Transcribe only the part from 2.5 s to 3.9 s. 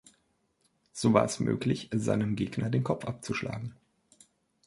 den Kopf abzuschlagen.